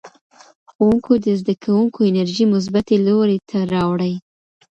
ښوونکی 0.71 1.15
د 1.25 1.27
زدهکوونکو 1.39 1.99
انرژي 2.11 2.45
مثبتې 2.53 2.95
لوري 3.07 3.37
ته 3.49 3.57
راوړي. 3.73 4.13